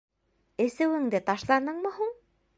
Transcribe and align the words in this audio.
—Эсеүеңде 0.65 1.23
ташланыңмы 1.29 1.95
һуң? 2.01 2.13